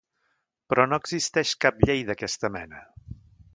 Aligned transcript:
Però 0.73 0.85
no 0.91 0.99
existeix 1.01 1.53
cap 1.67 1.79
llei 1.85 2.03
d'aquesta 2.09 2.53
mena. 2.59 2.83